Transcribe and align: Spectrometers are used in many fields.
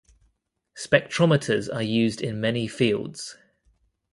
Spectrometers 0.75 1.71
are 1.71 1.83
used 1.83 2.21
in 2.21 2.41
many 2.41 2.65
fields. 2.67 3.37